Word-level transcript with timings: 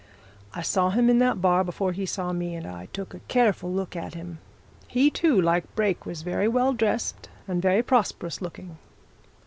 I 0.55 0.63
saw 0.63 0.89
him 0.89 1.11
in 1.11 1.19
that 1.19 1.41
bar 1.43 1.63
before 1.63 1.91
he 1.91 2.07
saw 2.07 2.33
me, 2.33 2.55
and 2.55 2.65
I 2.65 2.87
took 2.87 3.13
a 3.13 3.19
careful 3.27 3.71
look 3.71 3.95
at 3.95 4.15
him. 4.15 4.39
He, 4.87 5.11
too, 5.11 5.39
like 5.39 5.75
Brake, 5.75 6.07
was 6.07 6.23
very 6.23 6.47
well 6.47 6.73
dressed, 6.73 7.29
and 7.47 7.61
very 7.61 7.83
prosperous 7.83 8.41
looking. 8.41 8.79